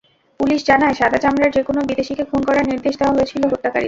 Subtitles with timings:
[0.39, 3.79] Police জানায়, সাদা চামড়ার যেকোনো বিদেশিকে খুন করার নির্দেশ দেওয়া হয়েছিল হত্যাকারীদের।